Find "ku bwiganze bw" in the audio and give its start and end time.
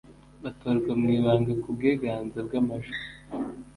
1.61-2.51